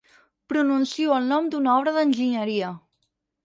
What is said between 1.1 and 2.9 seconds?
el nom d'una obra d'enginyeria.